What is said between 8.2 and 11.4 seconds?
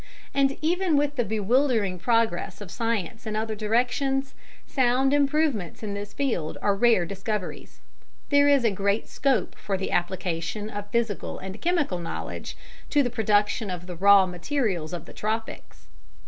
There is great scope for the application of physical